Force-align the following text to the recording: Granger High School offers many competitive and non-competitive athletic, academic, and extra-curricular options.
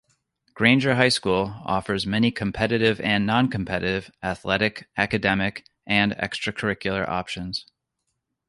Granger 0.55 0.95
High 0.95 1.09
School 1.09 1.53
offers 1.63 2.07
many 2.07 2.31
competitive 2.31 2.99
and 3.01 3.23
non-competitive 3.23 4.09
athletic, 4.23 4.89
academic, 4.97 5.63
and 5.85 6.15
extra-curricular 6.17 7.07
options. 7.07 7.67